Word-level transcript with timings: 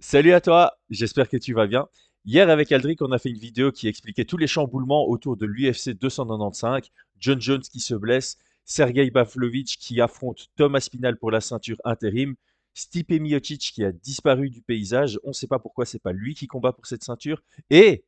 Salut 0.00 0.32
à 0.32 0.40
toi, 0.40 0.76
j'espère 0.90 1.28
que 1.28 1.36
tu 1.36 1.54
vas 1.54 1.66
bien. 1.66 1.88
Hier 2.24 2.48
avec 2.50 2.72
Aldric, 2.72 3.00
on 3.00 3.12
a 3.12 3.18
fait 3.18 3.30
une 3.30 3.38
vidéo 3.38 3.70
qui 3.70 3.86
expliquait 3.86 4.24
tous 4.24 4.36
les 4.36 4.46
chamboulements 4.46 5.08
autour 5.08 5.36
de 5.36 5.46
l'UFC 5.46 5.90
295, 5.90 6.90
John 7.18 7.40
Jones 7.40 7.60
qui 7.60 7.80
se 7.80 7.94
blesse, 7.94 8.36
Sergei 8.64 9.10
Pavlovich 9.10 9.78
qui 9.78 10.00
affronte 10.00 10.48
Tom 10.56 10.74
Aspinall 10.74 11.16
pour 11.16 11.30
la 11.30 11.40
ceinture 11.40 11.76
intérim, 11.84 12.34
Stipe 12.74 13.12
Miocic 13.12 13.60
qui 13.60 13.84
a 13.84 13.92
disparu 13.92 14.50
du 14.50 14.62
paysage, 14.62 15.20
on 15.22 15.28
ne 15.28 15.32
sait 15.32 15.46
pas 15.46 15.60
pourquoi 15.60 15.86
c'est 15.86 16.02
pas 16.02 16.12
lui 16.12 16.34
qui 16.34 16.48
combat 16.48 16.72
pour 16.72 16.86
cette 16.86 17.04
ceinture, 17.04 17.40
et 17.70 18.04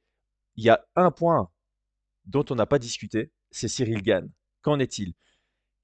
il 0.57 0.65
y 0.65 0.71
a 0.71 0.85
un 0.97 1.13
point 1.13 1.51
dont 2.25 2.45
on 2.51 2.57
n'a 2.57 2.67
pas 2.67 2.81
discuté, 2.81 3.31
c'est 3.53 3.69
Cyril 3.69 4.03
Gann. 4.03 4.29
Qu'en 4.63 4.81
est-il? 4.81 5.15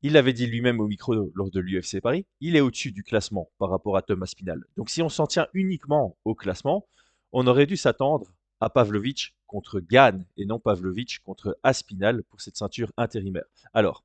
Il 0.05 0.15
l'avait 0.15 0.33
dit 0.33 0.47
lui-même 0.47 0.81
au 0.81 0.89
micro 0.89 1.31
lors 1.35 1.51
de 1.51 1.61
l'UFC 1.61 2.01
Paris, 2.01 2.27
il 2.41 2.57
est 2.57 2.61
au-dessus 2.61 2.91
du 2.91 3.05
classement 3.05 3.49
par 3.59 3.71
rapport 3.71 3.97
à 3.97 4.03
Thomas 4.03 4.27
Spinal. 4.27 4.65
Donc 4.77 4.91
si 4.91 5.01
on 5.01 5.09
s'en 5.09 5.29
tient 5.29 5.47
uniquement 5.55 6.17
au 6.25 6.35
classement, 6.35 6.89
on 7.31 7.47
aurait 7.47 7.67
dû 7.67 7.77
s'attendre 7.77 8.35
à 8.61 8.69
Pavlovich 8.69 9.35
contre 9.47 9.79
Gann 9.79 10.27
et 10.37 10.45
non 10.45 10.59
Pavlovich 10.59 11.21
contre 11.21 11.57
Aspinal 11.63 12.25
pour 12.25 12.41
cette 12.41 12.57
ceinture 12.57 12.93
intérimaire. 12.97 13.45
Alors, 13.75 14.05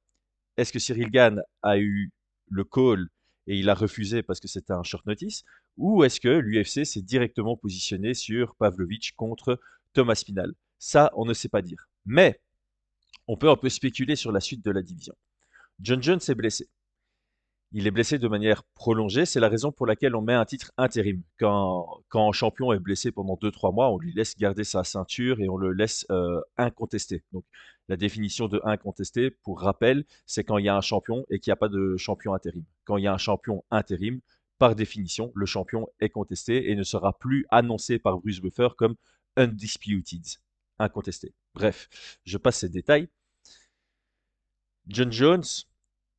est-ce 0.56 0.72
que 0.72 0.78
Cyril 0.78 1.10
Gann 1.10 1.42
a 1.64 1.80
eu 1.80 2.12
le 2.50 2.64
call 2.64 3.08
et 3.48 3.58
il 3.58 3.68
a 3.70 3.74
refusé 3.74 4.22
parce 4.22 4.40
que 4.40 4.48
c'était 4.48 4.74
un 4.74 4.84
short 4.84 5.06
notice 5.08 5.46
ou 5.78 6.04
est-ce 6.04 6.20
que 6.20 6.28
l'UFC 6.28 6.86
s'est 6.86 7.02
directement 7.02 7.58
positionné 7.58 8.14
sur 8.14 8.56
Pavlovich 8.56 9.14
contre 9.16 9.60
Thomas 9.94 10.16
Spinal 10.16 10.54
Ça, 10.78 11.12
on 11.16 11.26
ne 11.26 11.34
sait 11.34 11.50
pas 11.50 11.64
dire. 11.64 11.90
Mais 12.06 12.40
on 13.28 13.36
peut 13.36 13.50
un 13.50 13.56
peu 13.56 13.70
spéculer 13.70 14.16
sur 14.16 14.32
la 14.32 14.40
suite 14.40 14.64
de 14.64 14.72
la 14.72 14.84
division. 14.84 15.16
John 15.80 16.02
Jones 16.02 16.20
est 16.28 16.36
blessé. 16.36 16.68
Il 17.74 17.86
est 17.86 17.92
blessé 17.92 18.18
de 18.18 18.28
manière 18.30 18.64
prolongée, 18.76 19.26
c'est 19.26 19.42
la 19.42 19.50
raison 19.50 19.74
pour 19.74 19.86
laquelle 19.86 20.16
on 20.16 20.22
met 20.22 20.34
un 20.34 20.46
titre 20.46 20.72
intérim. 20.78 21.22
Quand, 21.38 22.02
un 22.14 22.32
champion 22.32 22.72
est 22.72 22.80
blessé 22.80 23.12
pendant 23.12 23.36
2-3 23.36 23.74
mois, 23.74 23.92
on 23.92 23.98
lui 23.98 24.14
laisse 24.14 24.38
garder 24.38 24.64
sa 24.64 24.86
ceinture 24.86 25.42
et 25.42 25.50
on 25.50 25.58
le 25.58 25.74
laisse 25.74 26.06
euh, 26.10 26.40
incontesté. 26.56 27.24
Donc 27.34 27.44
la 27.90 27.98
définition 27.98 28.48
de 28.48 28.62
incontesté, 28.64 29.32
pour 29.32 29.60
rappel, 29.60 30.06
c'est 30.26 30.46
quand 30.46 30.58
il 30.58 30.66
y 30.66 30.70
a 30.70 30.78
un 30.78 30.82
champion 30.82 31.26
et 31.30 31.40
qu'il 31.40 31.52
n'y 31.52 31.54
a 31.54 31.58
pas 31.58 31.68
de 31.68 31.98
champion 31.98 32.34
intérim. 32.34 32.64
Quand 32.86 32.96
il 32.98 33.04
y 33.04 33.08
a 33.08 33.14
un 33.14 33.18
champion 33.18 33.66
intérim, 33.70 34.22
par 34.60 34.74
définition, 34.74 35.32
le 35.36 35.46
champion 35.46 35.88
est 36.00 36.10
contesté 36.10 36.72
et 36.72 36.76
ne 36.76 36.84
sera 36.84 37.18
plus 37.18 37.46
annoncé 37.50 38.00
par 38.00 38.18
Bruce 38.18 38.40
Buffer 38.40 38.70
comme 38.78 38.96
undisputed, 39.36 40.24
incontesté. 40.80 41.34
Bref, 41.54 41.90
je 42.24 42.38
passe 42.38 42.60
ces 42.60 42.70
détails. 42.70 43.10
John 44.88 45.12
Jones 45.12 45.44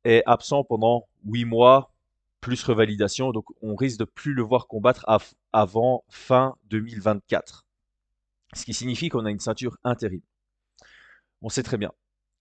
est 0.03 0.23
absent 0.25 0.63
pendant 0.63 1.07
8 1.25 1.45
mois, 1.45 1.93
plus 2.41 2.63
revalidation, 2.63 3.31
donc 3.31 3.45
on 3.61 3.75
risque 3.75 3.99
de 3.99 4.05
plus 4.05 4.33
le 4.33 4.43
voir 4.43 4.67
combattre 4.67 5.05
avant 5.51 6.03
fin 6.09 6.55
2024. 6.69 7.65
Ce 8.53 8.63
qui 8.65 8.73
signifie 8.73 9.09
qu'on 9.09 9.25
a 9.25 9.31
une 9.31 9.39
ceinture 9.39 9.77
intérim. 9.83 10.21
On 11.41 11.49
sait 11.49 11.63
très 11.63 11.77
bien, 11.77 11.91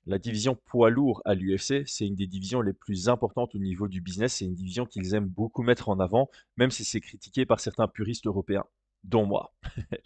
la 0.09 0.19
division 0.19 0.55
poids 0.55 0.89
lourd 0.89 1.21
à 1.27 1.35
l'UFC, 1.35 1.87
c'est 1.87 2.07
une 2.07 2.15
des 2.15 2.27
divisions 2.27 2.63
les 2.63 2.73
plus 2.73 3.11
importantes 3.11 3.55
au 3.55 3.59
niveau 3.59 3.89
du 3.89 4.01
business. 4.01 4.37
C'est 4.37 4.47
une 4.47 4.55
division 4.55 4.87
qu'ils 4.87 5.15
aiment 5.15 5.29
beaucoup 5.29 5.63
mettre 5.63 5.91
en 5.91 6.01
avant, 6.01 6.31
même 6.57 6.71
si 6.71 6.83
c'est 6.83 7.01
critiqué 7.01 7.45
par 7.45 7.61
certains 7.61 7.89
puristes 7.89 8.27
européens, 8.27 8.65
dont 9.05 9.27
moi. 9.27 9.53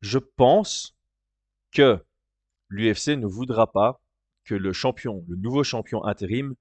Je 0.00 0.18
pense 0.18 0.96
que 1.72 2.04
l'UFC 2.68 3.16
ne 3.16 3.26
voudra 3.26 3.72
pas 3.72 4.00
que 4.46 4.54
le 4.54 4.72
champion, 4.72 5.24
le 5.28 5.36
nouveau 5.36 5.64
champion 5.64 6.04
intérim, 6.04 6.54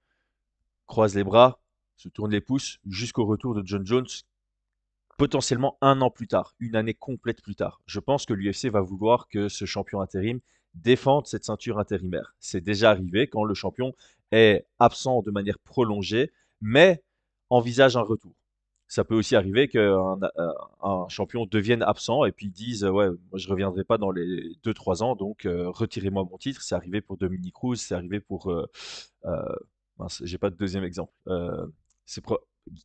croise 0.88 1.16
les 1.16 1.24
bras, 1.24 1.62
se 1.96 2.10
tourne 2.10 2.32
les 2.32 2.42
pouces 2.42 2.80
jusqu'au 2.86 3.26
retour 3.26 3.56
de 3.56 3.66
John 3.66 3.86
Jones, 3.86 4.08
potentiellement 5.18 5.78
un 5.82 6.02
an 6.02 6.10
plus 6.10 6.28
tard, 6.28 6.56
une 6.60 6.76
année 6.76 6.94
complète 6.94 7.42
plus 7.42 7.56
tard. 7.56 7.82
Je 7.86 8.00
pense 8.00 8.26
que 8.26 8.34
l'UFC 8.34 8.66
va 8.66 8.82
vouloir 8.82 9.30
que 9.30 9.48
ce 9.48 9.66
champion 9.66 10.02
intérim 10.02 10.42
défende 10.74 11.28
cette 11.28 11.46
ceinture 11.46 11.80
intérimaire. 11.80 12.36
C'est 12.40 12.60
déjà 12.60 12.90
arrivé 12.90 13.28
quand 13.28 13.46
le 13.46 13.54
champion 13.54 13.94
est 14.32 14.66
absent 14.80 15.22
de 15.22 15.32
manière 15.32 15.60
prolongée, 15.60 16.34
mais 16.60 17.02
envisage 17.50 17.96
un 17.96 18.02
retour 18.02 18.36
ça 18.88 19.04
peut 19.04 19.16
aussi 19.16 19.36
arriver 19.36 19.68
qu'un 19.68 20.20
un 20.82 21.08
champion 21.10 21.46
devienne 21.46 21.82
absent 21.82 22.26
et 22.26 22.32
puis 22.32 22.50
dise 22.50 22.84
ouais 22.84 23.10
moi 23.10 23.38
je 23.38 23.48
reviendrai 23.50 23.84
pas 23.84 23.98
dans 23.98 24.12
les 24.12 24.56
2-3 24.64 25.04
ans 25.04 25.16
donc 25.16 25.46
euh, 25.46 25.70
retirez-moi 25.70 26.24
mon 26.30 26.38
titre. 26.38 26.62
C'est 26.62 26.76
arrivé 26.76 27.02
pour 27.02 27.18
Dominique 27.18 27.56
Cruz 27.56 27.78
c'est 27.78 27.96
arrivé 27.96 28.20
pour 28.20 28.52
euh, 28.52 28.70
euh, 29.26 29.56
j'ai 30.22 30.38
pas 30.38 30.50
de 30.50 30.56
deuxième 30.56 30.84
exemple. 30.84 31.14
Euh, 31.28 31.68
c'est 32.06 32.24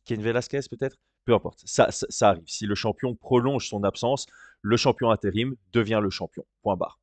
Ken 0.05 0.21
Velasquez 0.21 0.61
peut-être? 0.69 0.97
Peu 1.25 1.33
importe. 1.35 1.61
Ça, 1.65 1.91
ça, 1.91 2.07
ça 2.09 2.29
arrive. 2.29 2.47
Si 2.47 2.65
le 2.65 2.73
champion 2.73 3.15
prolonge 3.15 3.67
son 3.67 3.83
absence 3.83 4.25
le 4.61 4.77
champion 4.77 5.11
intérim 5.11 5.55
devient 5.71 5.99
le 6.01 6.09
champion. 6.09 6.45
Point 6.63 6.77
barre. 6.77 6.99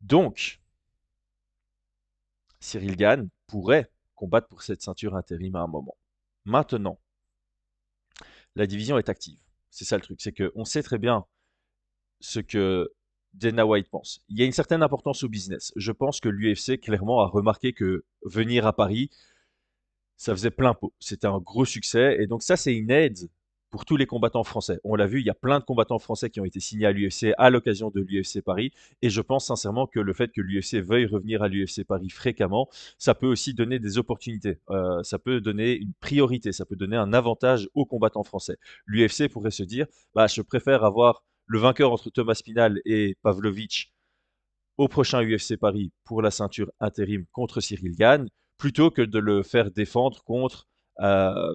Donc 0.00 0.60
Cyril 2.58 2.96
Gann 2.96 3.28
pourrait 3.46 3.90
combattre 4.14 4.48
pour 4.48 4.62
cette 4.62 4.82
ceinture 4.82 5.14
intérim 5.14 5.54
à 5.56 5.60
un 5.60 5.66
moment. 5.66 5.96
Maintenant 6.44 6.98
la 8.56 8.66
division 8.66 8.98
est 8.98 9.08
active. 9.08 9.38
C'est 9.70 9.84
ça 9.84 9.96
le 9.96 10.02
truc, 10.02 10.20
c'est 10.20 10.32
qu'on 10.32 10.64
sait 10.64 10.82
très 10.82 10.98
bien 10.98 11.24
ce 12.20 12.40
que 12.40 12.90
Dana 13.34 13.64
White 13.64 13.88
pense. 13.88 14.24
Il 14.28 14.38
y 14.38 14.42
a 14.42 14.46
une 14.46 14.52
certaine 14.52 14.82
importance 14.82 15.22
au 15.22 15.28
business. 15.28 15.72
Je 15.76 15.92
pense 15.92 16.20
que 16.20 16.28
l'UFC 16.28 16.80
clairement 16.80 17.20
a 17.20 17.26
remarqué 17.26 17.72
que 17.72 18.04
venir 18.24 18.66
à 18.66 18.74
Paris, 18.74 19.10
ça 20.16 20.34
faisait 20.34 20.50
plein 20.50 20.74
pot. 20.74 20.92
C'était 20.98 21.26
un 21.26 21.38
gros 21.38 21.64
succès 21.64 22.16
et 22.20 22.26
donc 22.26 22.42
ça 22.42 22.56
c'est 22.56 22.74
une 22.74 22.90
aide 22.90 23.30
pour 23.70 23.84
tous 23.84 23.96
les 23.96 24.06
combattants 24.06 24.44
français. 24.44 24.80
On 24.84 24.96
l'a 24.96 25.06
vu, 25.06 25.20
il 25.20 25.26
y 25.26 25.30
a 25.30 25.34
plein 25.34 25.60
de 25.60 25.64
combattants 25.64 25.98
français 25.98 26.28
qui 26.28 26.40
ont 26.40 26.44
été 26.44 26.60
signés 26.60 26.86
à 26.86 26.92
l'UFC 26.92 27.32
à 27.38 27.50
l'occasion 27.50 27.90
de 27.90 28.00
l'UFC 28.00 28.42
Paris. 28.42 28.72
Et 29.00 29.10
je 29.10 29.20
pense 29.20 29.46
sincèrement 29.46 29.86
que 29.86 30.00
le 30.00 30.12
fait 30.12 30.32
que 30.32 30.40
l'UFC 30.40 30.76
veuille 30.84 31.06
revenir 31.06 31.42
à 31.42 31.48
l'UFC 31.48 31.84
Paris 31.84 32.10
fréquemment, 32.10 32.68
ça 32.98 33.14
peut 33.14 33.26
aussi 33.26 33.54
donner 33.54 33.78
des 33.78 33.98
opportunités. 33.98 34.58
Euh, 34.70 35.02
ça 35.02 35.18
peut 35.18 35.40
donner 35.40 35.76
une 35.76 35.92
priorité, 36.00 36.52
ça 36.52 36.64
peut 36.64 36.76
donner 36.76 36.96
un 36.96 37.12
avantage 37.12 37.68
aux 37.74 37.86
combattants 37.86 38.24
français. 38.24 38.58
L'UFC 38.86 39.28
pourrait 39.28 39.50
se 39.50 39.62
dire, 39.62 39.86
bah, 40.14 40.26
je 40.26 40.42
préfère 40.42 40.84
avoir 40.84 41.22
le 41.46 41.58
vainqueur 41.58 41.92
entre 41.92 42.10
Thomas 42.10 42.34
Spinal 42.34 42.80
et 42.84 43.16
Pavlovich 43.22 43.92
au 44.78 44.88
prochain 44.88 45.22
UFC 45.22 45.56
Paris 45.56 45.92
pour 46.04 46.22
la 46.22 46.30
ceinture 46.30 46.70
intérim 46.80 47.26
contre 47.32 47.60
Cyril 47.60 47.94
Gann, 47.96 48.28
plutôt 48.56 48.90
que 48.90 49.02
de 49.02 49.18
le 49.18 49.42
faire 49.42 49.70
défendre 49.70 50.22
contre... 50.24 50.66
Euh, 51.00 51.54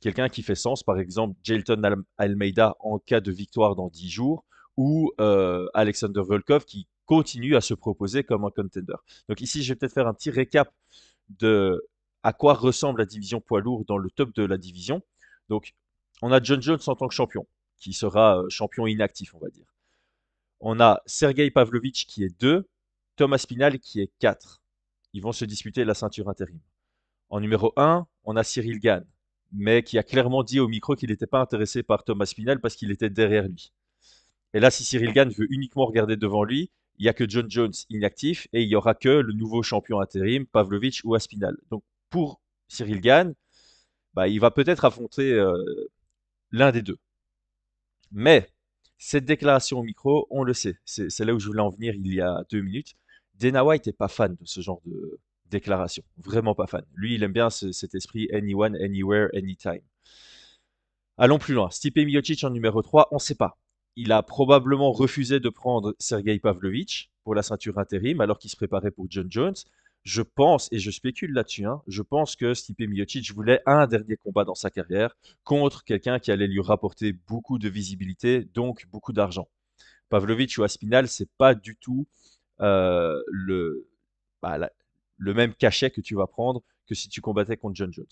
quelqu'un 0.00 0.28
qui 0.28 0.42
fait 0.42 0.54
sens, 0.54 0.82
par 0.82 0.98
exemple 0.98 1.36
Jelton 1.42 2.04
Almeida 2.18 2.76
en 2.80 2.98
cas 2.98 3.20
de 3.20 3.32
victoire 3.32 3.76
dans 3.76 3.88
10 3.88 4.10
jours, 4.10 4.44
ou 4.76 5.12
euh, 5.20 5.66
Alexander 5.74 6.20
Volkov 6.20 6.64
qui 6.64 6.86
continue 7.06 7.56
à 7.56 7.60
se 7.60 7.74
proposer 7.74 8.24
comme 8.24 8.44
un 8.44 8.50
contender. 8.50 8.96
Donc 9.28 9.40
ici, 9.40 9.62
je 9.62 9.72
vais 9.72 9.76
peut-être 9.76 9.94
faire 9.94 10.06
un 10.08 10.14
petit 10.14 10.30
récap 10.30 10.72
de 11.28 11.82
à 12.22 12.32
quoi 12.32 12.54
ressemble 12.54 13.00
la 13.00 13.06
division 13.06 13.40
poids 13.40 13.60
lourd 13.60 13.84
dans 13.84 13.98
le 13.98 14.10
top 14.10 14.34
de 14.34 14.44
la 14.44 14.58
division. 14.58 15.00
Donc, 15.48 15.74
on 16.22 16.32
a 16.32 16.42
John 16.42 16.60
Jones 16.60 16.80
en 16.86 16.96
tant 16.96 17.06
que 17.06 17.14
champion, 17.14 17.46
qui 17.78 17.92
sera 17.92 18.40
euh, 18.40 18.48
champion 18.48 18.86
inactif, 18.86 19.34
on 19.34 19.38
va 19.38 19.48
dire. 19.48 19.72
On 20.58 20.80
a 20.80 21.00
Sergei 21.06 21.50
Pavlovich 21.50 22.06
qui 22.06 22.24
est 22.24 22.40
2, 22.40 22.68
Thomas 23.14 23.38
Spinal 23.38 23.78
qui 23.78 24.00
est 24.00 24.10
4. 24.18 24.60
Ils 25.12 25.22
vont 25.22 25.32
se 25.32 25.44
disputer 25.44 25.84
la 25.84 25.94
ceinture 25.94 26.28
intérim. 26.28 26.58
En 27.28 27.40
numéro 27.40 27.72
1, 27.76 28.06
on 28.24 28.36
a 28.36 28.42
Cyril 28.42 28.80
Gann 28.80 29.04
mais 29.52 29.82
qui 29.82 29.98
a 29.98 30.02
clairement 30.02 30.42
dit 30.42 30.60
au 30.60 30.68
micro 30.68 30.94
qu'il 30.94 31.10
n'était 31.10 31.26
pas 31.26 31.40
intéressé 31.40 31.82
par 31.82 32.04
Thomas 32.04 32.26
Spinell 32.26 32.60
parce 32.60 32.76
qu'il 32.76 32.90
était 32.90 33.10
derrière 33.10 33.48
lui. 33.48 33.72
Et 34.54 34.60
là, 34.60 34.70
si 34.70 34.84
Cyril 34.84 35.12
Gann 35.12 35.30
veut 35.30 35.46
uniquement 35.50 35.86
regarder 35.86 36.16
devant 36.16 36.44
lui, 36.44 36.70
il 36.98 37.02
n'y 37.02 37.08
a 37.08 37.12
que 37.12 37.28
John 37.28 37.50
Jones 37.50 37.72
inactif 37.90 38.48
et 38.52 38.62
il 38.62 38.68
n'y 38.68 38.74
aura 38.74 38.94
que 38.94 39.08
le 39.08 39.32
nouveau 39.32 39.62
champion 39.62 40.00
intérim, 40.00 40.46
Pavlovich 40.46 41.02
ou 41.04 41.14
Aspinal. 41.14 41.56
Donc 41.70 41.84
pour 42.10 42.40
Cyril 42.68 43.00
Gann, 43.00 43.34
bah, 44.14 44.28
il 44.28 44.40
va 44.40 44.50
peut-être 44.50 44.84
affronter 44.84 45.32
euh, 45.32 45.54
l'un 46.50 46.72
des 46.72 46.82
deux. 46.82 46.98
Mais 48.12 48.48
cette 48.98 49.26
déclaration 49.26 49.80
au 49.80 49.82
micro, 49.82 50.26
on 50.30 50.42
le 50.42 50.54
sait, 50.54 50.78
c'est 50.84 51.24
là 51.24 51.34
où 51.34 51.38
je 51.38 51.46
voulais 51.46 51.60
en 51.60 51.70
venir 51.70 51.94
il 51.94 52.14
y 52.14 52.20
a 52.20 52.44
deux 52.50 52.62
minutes. 52.62 52.94
Dana 53.34 53.64
White 53.64 53.86
n'est 53.86 53.92
pas 53.92 54.08
fan 54.08 54.34
de 54.40 54.46
ce 54.46 54.60
genre 54.62 54.80
de, 54.86 55.20
déclaration. 55.50 56.02
Vraiment 56.18 56.54
pas 56.54 56.66
fan. 56.66 56.84
Lui, 56.94 57.14
il 57.14 57.22
aime 57.22 57.32
bien 57.32 57.50
cet 57.50 57.94
esprit 57.94 58.28
anyone, 58.32 58.76
anywhere, 58.76 59.28
anytime. 59.34 59.82
Allons 61.18 61.38
plus 61.38 61.54
loin. 61.54 61.70
Stipe 61.70 61.96
Miocic 61.96 62.44
en 62.44 62.50
numéro 62.50 62.82
3, 62.82 63.08
on 63.10 63.16
ne 63.16 63.20
sait 63.20 63.34
pas. 63.34 63.58
Il 63.96 64.12
a 64.12 64.22
probablement 64.22 64.92
refusé 64.92 65.40
de 65.40 65.48
prendre 65.48 65.94
Sergei 65.98 66.38
Pavlovich 66.38 67.10
pour 67.24 67.34
la 67.34 67.42
ceinture 67.42 67.78
intérim 67.78 68.20
alors 68.20 68.38
qu'il 68.38 68.50
se 68.50 68.56
préparait 68.56 68.90
pour 68.90 69.06
John 69.08 69.26
Jones. 69.30 69.54
Je 70.04 70.22
pense, 70.22 70.68
et 70.72 70.78
je 70.78 70.90
spécule 70.90 71.32
là-dessus, 71.32 71.64
hein, 71.64 71.82
je 71.88 72.02
pense 72.02 72.36
que 72.36 72.54
Stipe 72.54 72.78
Miocic 72.80 73.32
voulait 73.32 73.60
un 73.66 73.88
dernier 73.88 74.16
combat 74.16 74.44
dans 74.44 74.54
sa 74.54 74.70
carrière 74.70 75.16
contre 75.42 75.82
quelqu'un 75.82 76.20
qui 76.20 76.30
allait 76.30 76.46
lui 76.46 76.60
rapporter 76.60 77.12
beaucoup 77.12 77.58
de 77.58 77.68
visibilité, 77.68 78.44
donc 78.44 78.86
beaucoup 78.92 79.12
d'argent. 79.12 79.48
Pavlovich 80.08 80.58
ou 80.58 80.62
Aspinal, 80.62 81.08
c'est 81.08 81.28
pas 81.38 81.56
du 81.56 81.76
tout 81.76 82.06
euh, 82.60 83.20
le, 83.26 83.88
bah, 84.42 84.70
le 85.18 85.34
même 85.34 85.54
cachet 85.54 85.90
que 85.90 86.00
tu 86.00 86.14
vas 86.14 86.26
prendre 86.26 86.62
que 86.86 86.94
si 86.94 87.08
tu 87.08 87.20
combattais 87.20 87.56
contre 87.56 87.76
John 87.76 87.92
Jones. 87.92 88.06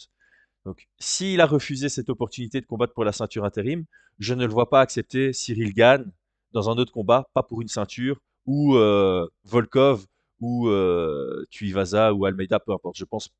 Donc, 0.65 0.89
s'il 0.99 1.41
a 1.41 1.47
refusé 1.47 1.89
cette 1.89 2.09
opportunité 2.09 2.61
de 2.61 2.67
combattre 2.67 2.95
pour 2.95 3.05
la 3.05 3.12
ceinture 3.12 3.45
intérim, 3.45 3.85
je 4.19 4.35
ne 4.35 4.47
le 4.47 4.53
vois 4.53 4.71
pas 4.71 4.81
accepter 4.81 5.33
Cyril 5.33 5.75
Gann 5.75 6.11
dans 6.53 6.71
un 6.71 6.77
autre 6.77 6.93
combat, 6.93 7.29
pas 7.35 7.43
pour 7.43 7.61
une 7.61 7.69
ceinture, 7.69 8.21
ou 8.47 8.77
euh, 8.77 9.27
Volkov, 9.45 10.06
ou 10.41 10.69
euh, 10.69 11.47
Tuivasa, 11.51 12.15
ou 12.15 12.25
Almeida, 12.25 12.59
peu 12.61 12.73
importe. 12.73 12.97
Je 12.97 13.05
pense, 13.05 13.31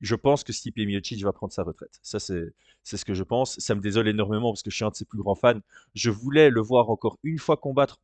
je 0.00 0.14
pense 0.14 0.44
que 0.44 0.52
Stipe 0.52 0.76
Miocic 0.76 1.22
va 1.22 1.32
prendre 1.32 1.52
sa 1.52 1.62
retraite. 1.62 1.98
Ça, 2.02 2.18
c'est, 2.20 2.52
ce 2.84 3.04
que 3.04 3.14
je 3.14 3.22
pense. 3.22 3.58
Ça 3.58 3.74
me 3.74 3.80
désole 3.80 4.08
énormément 4.08 4.52
parce 4.52 4.62
que 4.62 4.70
je 4.70 4.76
suis 4.76 4.84
un 4.84 4.90
de 4.90 4.94
ses 4.94 5.04
plus 5.04 5.18
grands 5.18 5.34
fans. 5.34 5.60
Je 5.94 6.10
voulais 6.10 6.50
le 6.50 6.60
voir 6.60 6.90
encore 6.90 7.18
une 7.22 7.38
fois 7.38 7.56
combattre 7.56 8.00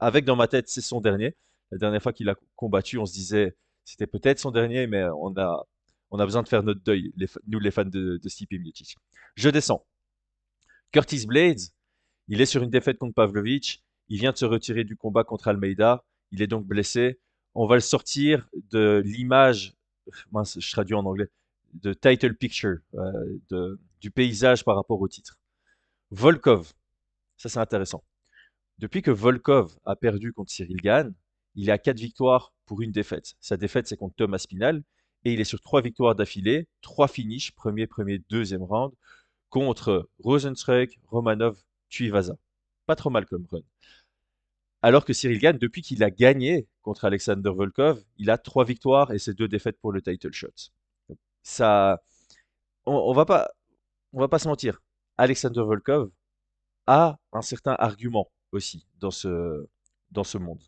avec 0.00 0.24
dans 0.24 0.36
ma 0.36 0.48
tête, 0.48 0.68
c'est 0.68 0.80
son 0.80 1.00
dernier. 1.00 1.34
La 1.70 1.78
dernière 1.78 2.02
fois 2.02 2.12
qu'il 2.12 2.28
a 2.28 2.36
combattu, 2.56 2.98
on 2.98 3.06
se 3.06 3.12
disait, 3.12 3.56
c'était 3.88 4.06
peut-être 4.06 4.38
son 4.38 4.50
dernier, 4.50 4.86
mais 4.86 5.02
on 5.16 5.34
a, 5.38 5.66
on 6.10 6.18
a 6.18 6.24
besoin 6.26 6.42
de 6.42 6.48
faire 6.48 6.62
notre 6.62 6.82
deuil, 6.82 7.10
nous 7.46 7.58
les 7.58 7.70
fans 7.70 7.86
de, 7.86 8.18
de 8.22 8.28
Stipe. 8.28 8.52
Je 9.34 9.48
descends. 9.48 9.86
Curtis 10.92 11.26
Blades, 11.26 11.60
il 12.28 12.42
est 12.42 12.46
sur 12.46 12.62
une 12.62 12.68
défaite 12.68 12.98
contre 12.98 13.14
Pavlovich. 13.14 13.82
Il 14.08 14.18
vient 14.18 14.32
de 14.32 14.36
se 14.36 14.44
retirer 14.44 14.84
du 14.84 14.94
combat 14.94 15.24
contre 15.24 15.48
Almeida. 15.48 16.04
Il 16.32 16.42
est 16.42 16.46
donc 16.46 16.66
blessé. 16.66 17.18
On 17.54 17.66
va 17.66 17.76
le 17.76 17.80
sortir 17.80 18.46
de 18.70 19.02
l'image, 19.06 19.74
je 20.06 20.70
traduis 20.70 20.94
en 20.94 21.06
anglais, 21.06 21.30
de 21.72 21.94
title 21.94 22.34
picture, 22.34 22.76
euh, 22.94 23.38
de, 23.48 23.80
du 24.02 24.10
paysage 24.10 24.64
par 24.64 24.76
rapport 24.76 25.00
au 25.00 25.08
titre. 25.08 25.38
Volkov, 26.10 26.74
ça 27.38 27.48
c'est 27.48 27.58
intéressant. 27.58 28.04
Depuis 28.76 29.00
que 29.00 29.10
Volkov 29.10 29.78
a 29.86 29.96
perdu 29.96 30.34
contre 30.34 30.52
Cyril 30.52 30.76
Gann, 30.76 31.14
il 31.54 31.68
est 31.68 31.72
à 31.72 31.78
4 31.78 31.98
victoires 31.98 32.52
pour 32.66 32.82
une 32.82 32.92
défaite. 32.92 33.34
Sa 33.40 33.56
défaite, 33.56 33.86
c'est 33.86 33.96
contre 33.96 34.16
Thomas 34.16 34.38
Spinal. 34.38 34.82
Et 35.24 35.32
il 35.32 35.40
est 35.40 35.44
sur 35.44 35.60
3 35.60 35.82
victoires 35.82 36.14
d'affilée, 36.14 36.68
3 36.82 37.08
finishes, 37.08 37.52
premier, 37.52 37.86
premier, 37.86 38.20
deuxième 38.30 38.62
round, 38.62 38.92
contre 39.48 40.08
Rosenstruck, 40.20 40.98
Romanov, 41.06 41.58
Tuivasa. 41.88 42.36
Pas 42.86 42.94
trop 42.94 43.10
mal 43.10 43.26
comme 43.26 43.46
run. 43.50 43.62
Alors 44.80 45.04
que 45.04 45.12
Cyril 45.12 45.40
Gann, 45.40 45.58
depuis 45.58 45.82
qu'il 45.82 46.04
a 46.04 46.10
gagné 46.10 46.68
contre 46.82 47.04
Alexander 47.04 47.50
Volkov, 47.50 48.02
il 48.16 48.30
a 48.30 48.38
3 48.38 48.64
victoires 48.64 49.12
et 49.12 49.18
c'est 49.18 49.34
2 49.34 49.48
défaites 49.48 49.78
pour 49.80 49.92
le 49.92 50.00
title 50.00 50.32
shot. 50.32 50.48
Ça, 51.42 52.00
on, 52.86 52.92
on 52.92 53.12
va 53.12 53.24
pas, 53.24 53.50
on 54.12 54.20
va 54.20 54.28
pas 54.28 54.38
se 54.38 54.48
mentir. 54.48 54.80
Alexander 55.16 55.62
Volkov 55.62 56.10
a 56.86 57.18
un 57.32 57.42
certain 57.42 57.74
argument 57.78 58.30
aussi 58.52 58.86
dans 58.98 59.10
ce, 59.10 59.66
dans 60.10 60.24
ce 60.24 60.38
monde. 60.38 60.62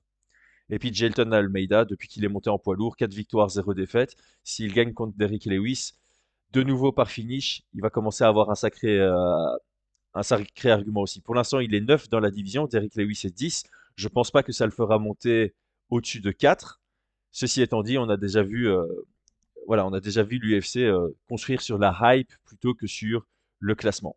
Et 0.71 0.79
puis 0.79 0.95
Jelton 0.95 1.33
Almeida, 1.33 1.85
depuis 1.85 2.09
qu'il 2.09 2.25
est 2.25 2.29
monté 2.29 2.49
en 2.49 2.59
poids 2.59 2.77
lourd, 2.77 2.97
4 2.97 3.13
victoires, 3.13 3.51
0 3.51 3.75
défaites. 3.75 4.17
S'il 4.45 4.73
gagne 4.73 4.93
contre 4.93 5.17
Derrick 5.17 5.45
Lewis, 5.47 5.95
de 6.53 6.63
nouveau 6.63 6.93
par 6.93 7.11
finish, 7.11 7.63
il 7.75 7.83
va 7.83 7.91
commencer 7.91 8.23
à 8.23 8.29
avoir 8.29 8.51
un 8.51 8.55
sacré, 8.55 8.99
euh, 8.99 9.57
argument 10.15 11.03
aussi. 11.03 11.21
Pour 11.21 11.35
l'instant, 11.35 11.59
il 11.59 11.75
est 11.75 11.81
9 11.81 12.09
dans 12.09 12.21
la 12.21 12.31
division, 12.31 12.67
Derrick 12.67 12.95
Lewis 12.95 13.23
est 13.25 13.37
10. 13.37 13.65
Je 13.97 14.07
ne 14.07 14.13
pense 14.13 14.31
pas 14.31 14.45
que 14.45 14.53
ça 14.53 14.65
le 14.65 14.71
fera 14.71 14.99
monter 14.99 15.55
au-dessus 15.91 16.21
de 16.21 16.31
4. 16.31 16.81
Ceci 17.33 17.63
étant 17.63 17.83
dit, 17.83 17.99
on 17.99 18.09
a 18.09 18.17
déjà 18.17 18.43
vu, 18.43 18.69
euh, 18.69 18.85
voilà, 19.67 19.89
l'UFC 19.91 20.79
euh, 20.79 21.09
construire 21.29 21.63
sur 21.63 21.79
la 21.79 21.97
hype 22.01 22.33
plutôt 22.45 22.75
que 22.75 22.87
sur 22.87 23.27
le 23.59 23.75
classement. 23.75 24.17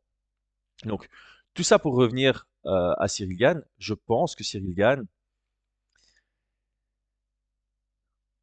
Donc, 0.85 1.09
tout 1.55 1.63
ça 1.63 1.79
pour 1.79 1.95
revenir 1.95 2.47
à 2.65 3.09
Cyril 3.09 3.35
Gann, 3.35 3.61
je 3.77 3.94
pense 3.94 4.35
que 4.35 4.44
Cyril 4.45 4.73
Gann 4.73 5.05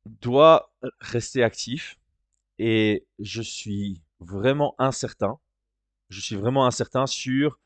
doit 0.06 0.72
rester 1.00 1.42
actif 1.42 1.98
et 2.58 3.06
je 3.18 3.42
suis 3.42 4.02
vraiment 4.20 4.74
incertain. 4.78 5.38
Je 6.08 6.20
suis 6.20 6.36
vraiment 6.36 6.66
incertain 6.66 7.06
sur 7.06 7.58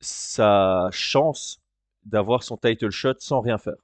sa 0.00 0.88
chance 0.92 1.60
d'avoir 2.04 2.42
son 2.42 2.56
title 2.56 2.90
shot 2.90 3.14
sans 3.18 3.40
rien 3.40 3.58
faire. 3.58 3.76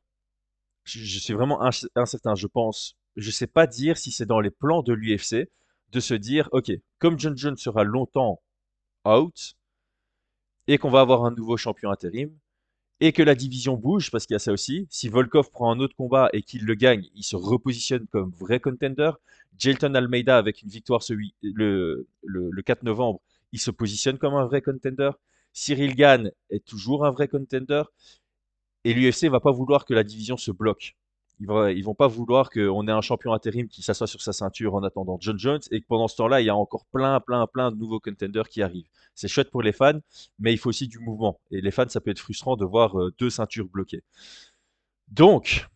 Je, 0.84 1.18
suis 1.18 1.32
vraiment 1.32 1.62
incertain. 1.94 2.34
Je 2.34 2.46
pense, 2.46 2.96
je 3.16 3.30
sais 3.30 3.46
pas 3.46 3.66
dire 3.66 3.96
si 3.96 4.12
c'est 4.12 4.26
dans 4.26 4.40
les 4.40 4.50
plans 4.50 4.82
de 4.82 4.92
l'UFC 4.92 5.50
de 5.90 6.00
se 6.00 6.14
dire, 6.14 6.48
ok, 6.52 6.72
comme 6.98 7.18
John 7.18 7.36
Jones 7.36 7.56
sera 7.56 7.84
longtemps 7.84 8.42
out, 9.04 9.56
et 10.66 10.78
qu'on 10.78 10.90
va 10.90 11.00
avoir 11.00 11.24
un 11.24 11.30
nouveau 11.30 11.56
champion 11.56 11.90
intérim 11.90 12.36
et 13.00 13.12
que 13.12 13.22
la 13.22 13.34
division 13.34 13.76
bouge, 13.76 14.10
parce 14.10 14.26
qu'il 14.26 14.34
y 14.34 14.36
a 14.36 14.40
ça 14.40 14.52
aussi. 14.52 14.86
Si 14.90 15.08
Volkov 15.08 15.50
prend 15.50 15.70
un 15.70 15.80
autre 15.80 15.96
combat 15.96 16.30
et 16.32 16.42
qu'il 16.42 16.64
le 16.64 16.74
gagne, 16.74 17.08
il 17.14 17.24
se 17.24 17.36
repositionne 17.36 18.06
comme 18.06 18.30
vrai 18.30 18.60
contender. 18.60 19.10
Jelton 19.58 19.94
Almeida, 19.94 20.38
avec 20.38 20.62
une 20.62 20.68
victoire 20.68 21.02
le, 21.42 22.06
le, 22.22 22.62
4 22.62 22.82
novembre, 22.82 23.20
il 23.52 23.60
se 23.60 23.70
positionne 23.70 24.18
comme 24.18 24.34
un 24.34 24.46
vrai 24.46 24.62
contender. 24.62 25.10
Cyril 25.52 25.94
Gann 25.94 26.30
est 26.50 26.64
toujours 26.64 27.04
un 27.04 27.10
vrai 27.10 27.28
contender. 27.28 27.82
Et 28.84 28.92
l'UFC 28.92 29.26
va 29.26 29.40
pas 29.40 29.52
vouloir 29.52 29.84
que 29.84 29.94
la 29.94 30.04
division 30.04 30.36
se 30.36 30.50
bloque. 30.50 30.96
Ils 31.40 31.46
vont, 31.46 31.72
vont 31.82 31.94
pas 31.94 32.06
vouloir 32.06 32.48
qu'on 32.48 32.86
ait 32.86 32.92
un 32.92 33.00
champion 33.00 33.32
intérim 33.32 33.68
qui 33.68 33.82
s'assoit 33.82 34.06
sur 34.06 34.22
sa 34.22 34.32
ceinture 34.32 34.74
en 34.74 34.82
attendant 34.84 35.18
John 35.20 35.38
Jones 35.38 35.60
et 35.70 35.80
que 35.80 35.86
pendant 35.86 36.06
ce 36.06 36.16
temps-là, 36.16 36.40
il 36.40 36.46
y 36.46 36.48
a 36.48 36.56
encore 36.56 36.86
plein, 36.86 37.18
plein, 37.20 37.46
plein 37.46 37.72
de 37.72 37.76
nouveaux 37.76 38.00
contenders 38.00 38.48
qui 38.48 38.62
arrivent. 38.62 38.88
C'est 39.14 39.28
chouette 39.28 39.50
pour 39.50 39.62
les 39.62 39.72
fans, 39.72 40.00
mais 40.38 40.52
il 40.52 40.58
faut 40.58 40.68
aussi 40.68 40.86
du 40.86 40.98
mouvement. 41.00 41.40
Et 41.50 41.60
les 41.60 41.70
fans, 41.70 41.88
ça 41.88 42.00
peut 42.00 42.10
être 42.10 42.20
frustrant 42.20 42.56
de 42.56 42.64
voir 42.64 42.98
euh, 42.98 43.12
deux 43.18 43.30
ceintures 43.30 43.68
bloquées. 43.68 44.02
Donc, 45.08 45.68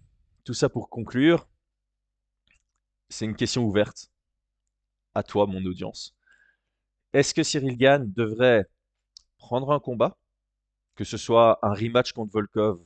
tout 0.45 0.55
ça 0.55 0.69
pour 0.69 0.89
conclure, 0.89 1.47
c'est 3.09 3.25
une 3.25 3.37
question 3.37 3.65
ouverte 3.65 4.11
à 5.15 5.23
toi, 5.23 5.47
mon 5.47 5.65
audience. 5.65 6.15
Est-ce 7.13 7.35
que 7.35 7.43
Cyril 7.43 7.77
Gann 7.77 8.13
devrait 8.13 8.67
prendre 9.39 9.73
un 9.73 9.81
combat, 9.81 10.17
que 10.95 11.05
ce 11.05 11.17
soit 11.17 11.59
un 11.63 11.73
rematch 11.73 12.13
contre 12.13 12.33
Volkov, 12.33 12.81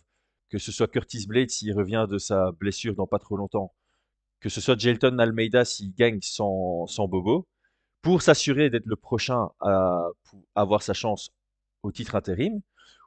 que 0.53 0.59
ce 0.59 0.71
soit 0.71 0.87
Curtis 0.87 1.27
Blade 1.27 1.49
s'il 1.49 1.73
revient 1.73 2.07
de 2.11 2.19
sa 2.19 2.53
blessure 2.53 2.95
dans 2.95 3.07
pas 3.07 3.19
trop 3.19 3.39
longtemps, 3.39 3.75
que 4.39 4.51
ce 4.51 4.61
soit 4.61 4.79
Jelton 4.79 5.19
Almeida 5.19 5.65
s'il 5.65 5.95
gagne 5.95 6.21
sans, 6.21 6.87
Bobo, 7.09 7.49
pour 8.03 8.21
s'assurer 8.21 8.69
d'être 8.69 8.85
le 8.85 8.97
prochain 8.97 9.49
à, 9.61 10.09
avoir 10.55 10.83
sa 10.83 10.93
chance 10.93 11.31
au 11.83 11.91
titre 11.91 12.17
intérim, 12.17 12.61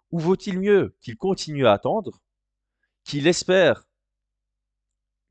ou 0.09 0.17
vaut-il 0.17 0.59
mieux 0.59 0.95
qu'il 1.01 1.17
continue 1.17 1.67
à 1.67 1.73
attendre, 1.73 2.19
qu'il 3.03 3.27
espère 3.27 3.87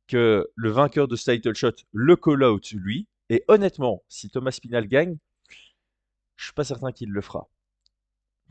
que 0.06 0.48
le 0.54 0.70
vainqueur 0.70 1.08
de 1.08 1.16
ce 1.16 1.32
title 1.32 1.56
shot 1.56 1.72
le 1.92 2.14
call 2.14 2.44
out 2.44 2.70
lui, 2.70 3.08
et 3.28 3.42
honnêtement, 3.48 4.04
si 4.08 4.30
Thomas 4.30 4.52
Spinal 4.52 4.86
gagne, 4.86 5.18
je 6.36 6.44
suis 6.44 6.54
pas 6.54 6.62
certain 6.62 6.92
qu'il 6.92 7.10
le 7.10 7.20
fera. 7.20 7.48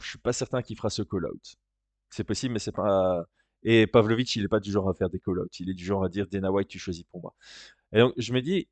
Je 0.01 0.09
suis 0.09 0.19
pas 0.19 0.33
certain 0.33 0.61
qu'il 0.61 0.75
fera 0.75 0.89
ce 0.89 1.01
call 1.01 1.27
out. 1.27 1.55
C'est 2.09 2.25
possible, 2.25 2.53
mais 2.53 2.59
c'est 2.59 2.73
pas. 2.73 3.25
Et 3.63 3.87
Pavlovich, 3.87 4.35
il 4.35 4.43
est 4.43 4.49
pas 4.49 4.59
du 4.59 4.71
genre 4.71 4.89
à 4.89 4.93
faire 4.93 5.09
des 5.09 5.19
call-outs. 5.19 5.59
Il 5.59 5.69
est 5.69 5.73
du 5.73 5.85
genre 5.85 6.03
à 6.03 6.09
dire 6.09 6.27
Dana 6.27 6.51
White, 6.51 6.67
tu 6.67 6.79
choisis 6.79 7.03
pour 7.03 7.21
moi. 7.21 7.33
Et 7.93 7.99
donc, 7.99 8.13
je 8.17 8.33
me 8.33 8.41
dis, 8.41 8.67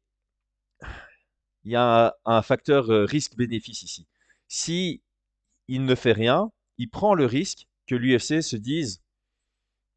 il 1.63 1.71
y 1.71 1.75
a 1.75 2.15
un, 2.25 2.41
facteur 2.41 2.89
euh, 2.89 3.05
risque-bénéfice 3.05 3.83
ici. 3.83 4.07
Si 4.48 5.01
il 5.67 5.86
ne 5.86 5.95
fait 5.95 6.12
rien, 6.12 6.51
il 6.77 6.89
prend 6.89 7.13
le 7.13 7.25
risque 7.25 7.67
que 7.88 7.95
l'UFC 7.95 8.41
se 8.41 8.55
dise, 8.55 9.01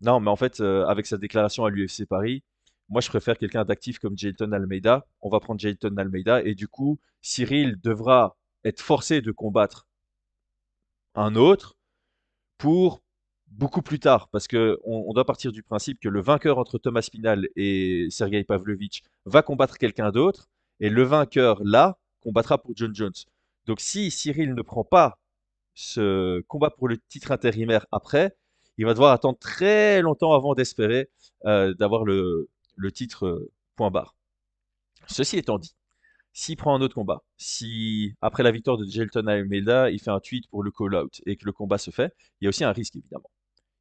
non, 0.01 0.21
mais 0.21 0.31
en 0.31 0.37
fait, 0.37 0.61
euh, 0.61 0.87
avec 0.87 1.07
sa 1.07 1.17
déclaration 1.17 1.65
à 1.65 1.71
l'UFC 1.71 2.07
Paris, 2.07 2.45
moi, 2.89 3.01
je 3.01 3.09
préfère 3.09 3.39
quelqu'un 3.39 3.65
d'actif 3.65 3.99
comme 3.99 4.17
Jayton 4.17 4.53
Almeida. 4.53 5.07
On 5.23 5.31
va 5.31 5.41
prendre 5.41 5.59
Jayton 5.59 5.97
Almeida. 5.97 6.43
Et 6.43 6.55
du 6.55 6.69
coup, 6.69 7.01
Cyril 7.23 7.81
devra 7.81 8.37
être 8.65 8.81
forcé 8.81 9.23
de 9.23 9.33
combattre 9.33 9.89
un 11.15 11.35
autre 11.35 11.77
pour 12.59 13.04
beaucoup 13.59 13.83
plus 13.83 14.01
tard, 14.01 14.29
parce 14.29 14.49
que 14.49 14.79
on, 14.85 15.13
doit 15.13 15.25
partir 15.25 15.53
du 15.53 15.63
principe 15.63 16.01
que 16.01 16.09
le 16.09 16.21
vainqueur 16.21 16.59
entre 16.59 16.79
Thomas 16.79 17.03
Spinal 17.03 17.49
et 17.57 18.09
Sergei 18.11 18.45
Pavlovich 18.45 19.03
va 19.27 19.43
combattre 19.43 19.79
quelqu'un 19.79 20.11
d'autre, 20.11 20.49
et 20.81 20.91
le 20.91 21.03
vainqueur 21.03 21.63
là 21.65 21.99
combattra 22.21 22.59
pour 22.59 22.73
John 22.77 22.95
Jones. 22.95 23.13
Donc 23.67 23.81
si 23.81 24.11
Cyril 24.11 24.55
ne 24.55 24.63
prend 24.63 24.85
pas 24.85 25.19
ce 25.75 26.41
combat 26.43 26.71
pour 26.71 26.89
le 26.89 26.99
titre 26.99 27.33
intérimaire 27.33 27.87
après, 27.93 28.37
il 28.77 28.87
va 28.87 28.93
devoir 28.93 29.13
attendre 29.13 29.39
très 29.39 30.03
longtemps 30.03 30.35
avant 30.35 30.55
d'espérer 30.55 31.11
euh, 31.45 31.75
d'avoir 31.75 32.05
le, 32.05 32.49
titre 32.93 33.27
euh, 33.27 33.53
point 33.77 33.91
barre. 33.91 34.17
Ceci 35.07 35.39
étant 35.39 35.59
dit, 35.59 35.77
s'il 36.33 36.57
prend 36.57 36.75
un 36.75 36.81
autre 36.81 36.95
combat, 36.95 37.23
si 37.37 38.15
après 38.21 38.43
la 38.43 38.51
victoire 38.51 38.79
de 38.79 38.85
Jelton 38.85 39.29
Almeida, 39.29 39.91
il 39.91 40.01
fait 40.01 40.11
un 40.11 40.21
tweet 40.21 40.49
pour 40.49 40.65
le 40.65 40.73
call-out 40.73 41.21
et 41.27 41.37
que 41.37 41.45
le 41.45 41.53
combat 41.53 41.79
se 41.79 41.93
fait, 41.93 42.13
il 42.41 42.45
y 42.45 42.47
a 42.47 42.49
aussi 42.49 42.65
un 42.65 42.73
risque 42.73 42.97
évidemment 42.97 43.31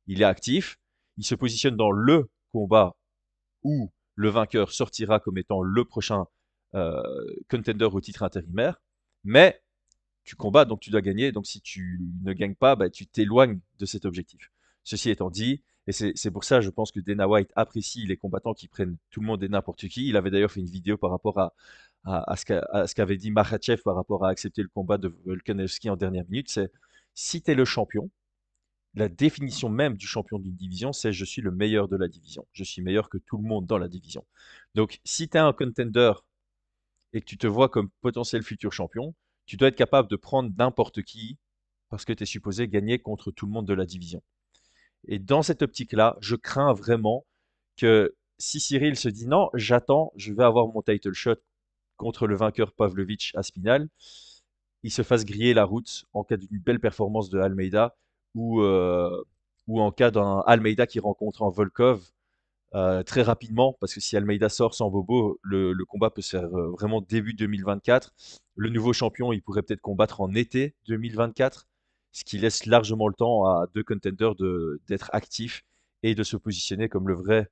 il 0.08 0.22
est 0.22 0.26
actif, 0.26 0.78
il 1.18 1.26
se 1.26 1.36
positionne 1.36 1.76
dans 1.76 1.92
le 1.92 2.30
combat 2.52 2.96
où 3.64 3.92
le 4.16 4.30
vainqueur 4.30 4.72
sortira 4.72 5.20
comme 5.20 5.38
étant 5.38 5.62
le 5.62 5.86
prochain 5.86 6.26
euh, 6.76 7.02
contender 7.50 7.86
au 7.86 8.02
titre 8.02 8.24
intérimaire, 8.24 8.82
mais 9.24 9.62
tu 10.24 10.36
combats, 10.36 10.66
donc 10.66 10.80
tu 10.80 10.90
dois 10.90 11.02
gagner, 11.02 11.32
donc 11.32 11.46
si 11.46 11.62
tu 11.62 12.00
ne 12.24 12.34
gagnes 12.34 12.56
pas, 12.56 12.76
bah, 12.76 12.90
tu 12.90 13.08
t'éloignes 13.08 13.60
de 13.80 13.86
cet 13.86 14.06
objectif. 14.06 14.52
Ceci 14.84 15.10
étant 15.10 15.30
dit, 15.30 15.62
et 15.86 15.92
c'est 15.92 16.32
pour 16.32 16.46
ça, 16.46 16.62
je 16.62 16.70
pense 16.70 16.92
que 16.92 17.02
Dana 17.02 17.28
White 17.28 17.52
apprécie 17.56 18.06
les 18.06 18.16
combattants 18.16 18.54
qui 18.54 18.70
prennent 18.70 18.96
tout 19.12 19.20
le 19.20 19.28
monde 19.28 19.44
et 19.44 19.50
n'importe 19.50 19.88
qui. 19.90 20.08
Il 20.08 20.16
avait 20.16 20.32
d'ailleurs 20.32 20.52
fait 20.52 20.62
une 20.62 20.70
vidéo 20.70 20.98
par 20.98 21.10
rapport 21.10 21.38
à, 22.06 22.36
ce 22.38 22.94
qu'avait 22.94 23.18
dit 23.18 23.32
Makhachev 23.32 23.82
par 23.84 23.96
rapport 23.96 24.26
à 24.26 24.30
accepter 24.30 24.62
le 24.62 24.70
combat 24.70 24.98
de 24.98 25.14
Volkanovski 25.26 25.90
en 25.90 25.98
dernière 25.98 26.24
minute, 26.30 26.50
c'est 26.50 26.72
si 27.14 27.42
tu 27.42 27.52
es 27.52 27.56
le 27.56 27.66
champion, 27.66 28.10
la 28.96 29.10
définition 29.10 29.70
même 29.70 29.98
du 29.98 30.08
champion 30.08 30.40
d'une 30.40 30.56
division, 30.56 30.94
c'est 30.94 31.12
je 31.12 31.26
suis 31.26 31.42
le 31.42 31.52
meilleur 31.52 31.88
de 31.88 31.98
la 31.98 32.08
division. 32.08 32.46
Je 32.52 32.64
suis 32.64 32.82
meilleur 32.82 33.10
que 33.10 33.18
tout 33.18 33.38
le 33.38 33.44
monde 33.44 33.66
dans 33.66 33.78
la 33.78 33.88
division. 33.88 34.26
Donc, 34.76 35.00
si 35.04 35.30
tu 35.30 35.38
es 35.38 35.40
un 35.40 35.54
contender 35.54 36.14
et 37.14 37.22
que 37.22 37.26
tu 37.26 37.38
te 37.38 37.48
vois 37.48 37.70
comme 37.70 37.90
potentiel 38.02 38.44
futur 38.44 38.72
champion, 38.72 39.16
tu 39.46 39.58
dois 39.58 39.70
être 39.70 39.76
capable 39.76 40.10
de 40.10 40.16
prendre 40.16 40.52
n'importe 40.58 41.02
qui 41.02 41.38
parce 41.90 42.06
que 42.06 42.14
tu 42.14 42.24
es 42.24 42.26
supposé 42.26 42.68
gagner 42.68 43.00
contre 43.00 43.32
tout 43.32 43.46
le 43.46 43.52
monde 43.52 43.68
de 43.68 43.74
la 43.74 43.86
division. 43.86 44.24
Et 45.08 45.20
dans 45.20 45.44
cette 45.44 45.62
optique-là, 45.62 46.18
je 46.22 46.36
crains 46.36 46.74
vraiment 46.74 47.26
que 47.78 48.16
si 48.38 48.60
Cyril 48.60 48.96
se 48.96 49.10
dit 49.10 49.28
non, 49.28 49.50
j'attends, 49.54 50.12
je 50.16 50.34
vais 50.34 50.44
avoir 50.44 50.68
mon 50.68 50.82
title 50.82 51.14
shot 51.14 51.36
contre 51.98 52.28
le 52.28 52.36
vainqueur 52.36 52.74
Pavlovich 52.74 53.32
Aspinal, 53.36 53.90
il 54.84 54.92
se 54.92 55.04
fasse 55.04 55.26
griller 55.26 55.54
la 55.54 55.66
route 55.66 56.06
en 56.14 56.24
cas 56.24 56.38
d'une 56.38 56.60
belle 56.60 56.80
performance 56.80 57.30
de 57.30 57.40
Almeida 57.40 57.96
ou, 58.36 58.62
euh, 58.62 59.24
ou 59.68 59.82
en 59.82 59.92
cas 59.92 60.12
d'un 60.12 60.44
Almeida 60.46 60.88
qui 60.88 61.00
rencontre 61.00 61.44
un 61.44 61.50
Volkov 61.50 62.02
euh, 62.76 63.04
très 63.04 63.22
rapidement, 63.22 63.78
parce 63.80 63.94
que 63.94 64.00
si 64.00 64.18
Almeida 64.18 64.50
sort 64.50 64.74
sans 64.74 64.90
Bobo, 64.90 65.40
le, 65.44 65.76
combat 65.86 66.10
peut 66.10 66.22
se 66.24 66.38
faire 66.38 66.46
euh, 66.46 66.72
vraiment 66.72 67.02
début 67.02 67.34
2024. 67.34 68.14
Le 68.56 68.70
nouveau 68.70 68.94
champion, 68.94 69.32
il 69.32 69.42
pourrait 69.42 69.62
peut-être 69.62 69.82
combattre 69.82 70.22
en 70.22 70.34
été 70.34 70.76
2024, 70.88 71.68
ce 72.12 72.24
qui 72.24 72.38
laisse 72.40 72.66
largement 72.66 73.08
le 73.08 73.14
temps 73.14 73.46
à 73.46 73.68
deux 73.76 73.84
contenders 73.84 74.36
d'être 74.88 75.10
actifs 75.14 75.64
et 76.02 76.16
de 76.16 76.24
se 76.24 76.36
positionner 76.38 76.90
comme 76.90 77.08
le 77.08 77.16
vrai 77.16 77.50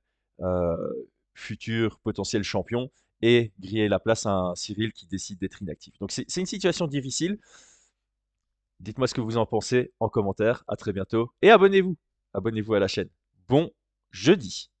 futur 1.34 1.98
potentiel 2.00 2.42
champion 2.42 2.90
et 3.22 3.52
griller 3.60 3.88
la 3.88 4.00
place 4.00 4.26
à 4.26 4.32
un 4.32 4.54
Cyril 4.54 4.92
qui 4.92 5.06
décide 5.06 5.38
d'être 5.38 5.62
inactif. 5.62 5.94
Donc 6.00 6.10
c'est 6.10 6.36
une 6.36 6.46
situation 6.46 6.86
difficile. 6.88 7.38
Dites-moi 8.82 9.06
ce 9.06 9.14
que 9.14 9.20
vous 9.20 9.36
en 9.36 9.46
pensez 9.46 9.92
en 10.00 10.08
commentaire. 10.08 10.64
À 10.66 10.74
très 10.74 10.92
bientôt. 10.92 11.30
Et 11.40 11.50
abonnez-vous. 11.50 11.96
Abonnez-vous 12.34 12.74
à 12.74 12.80
la 12.80 12.88
chaîne. 12.88 13.08
Bon 13.48 13.70
jeudi. 14.10 14.72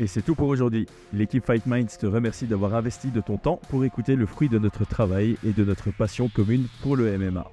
Et 0.00 0.06
c'est 0.06 0.22
tout 0.22 0.34
pour 0.34 0.48
aujourd'hui. 0.48 0.86
L'équipe 1.12 1.44
Fight 1.44 1.66
Minds 1.66 1.98
te 2.00 2.06
remercie 2.06 2.46
d'avoir 2.46 2.74
investi 2.74 3.10
de 3.10 3.20
ton 3.20 3.36
temps 3.36 3.60
pour 3.68 3.84
écouter 3.84 4.16
le 4.16 4.24
fruit 4.24 4.48
de 4.48 4.58
notre 4.58 4.86
travail 4.86 5.36
et 5.44 5.52
de 5.52 5.64
notre 5.66 5.90
passion 5.90 6.30
commune 6.30 6.66
pour 6.80 6.96
le 6.96 7.18
MMA. 7.18 7.50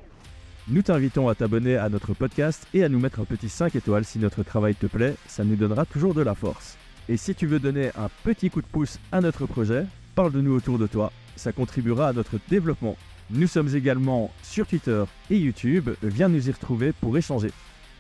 Nous 0.69 0.83
t'invitons 0.83 1.27
à 1.27 1.35
t'abonner 1.35 1.75
à 1.75 1.89
notre 1.89 2.13
podcast 2.13 2.65
et 2.73 2.85
à 2.85 2.87
nous 2.87 2.99
mettre 2.99 3.19
un 3.19 3.25
petit 3.25 3.49
5 3.49 3.75
étoiles 3.75 4.05
si 4.05 4.19
notre 4.19 4.43
travail 4.43 4.73
te 4.73 4.85
plaît, 4.85 5.15
ça 5.27 5.43
nous 5.43 5.57
donnera 5.57 5.85
toujours 5.85 6.13
de 6.13 6.21
la 6.21 6.33
force. 6.33 6.77
Et 7.09 7.17
si 7.17 7.35
tu 7.35 7.45
veux 7.45 7.59
donner 7.59 7.89
un 7.97 8.07
petit 8.23 8.49
coup 8.49 8.61
de 8.61 8.67
pouce 8.67 8.99
à 9.11 9.19
notre 9.19 9.47
projet, 9.47 9.85
parle 10.15 10.31
de 10.31 10.39
nous 10.39 10.55
autour 10.55 10.79
de 10.79 10.87
toi, 10.87 11.11
ça 11.35 11.51
contribuera 11.51 12.07
à 12.07 12.13
notre 12.13 12.37
développement. 12.49 12.95
Nous 13.31 13.47
sommes 13.47 13.75
également 13.75 14.31
sur 14.41 14.65
Twitter 14.65 15.03
et 15.29 15.37
YouTube, 15.37 15.89
viens 16.01 16.29
nous 16.29 16.49
y 16.49 16.51
retrouver 16.51 16.93
pour 16.93 17.15
échanger. 17.15 17.51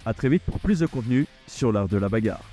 A 0.05 0.13
très 0.13 0.27
vite 0.27 0.41
pour 0.43 0.59
plus 0.59 0.79
de 0.79 0.87
contenu 0.87 1.27
sur 1.45 1.71
l'art 1.71 1.87
de 1.87 1.97
la 1.97 2.09
bagarre. 2.09 2.43